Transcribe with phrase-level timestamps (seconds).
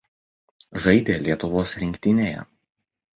[0.85, 2.41] Žaidė Lietuvos rinktinėje.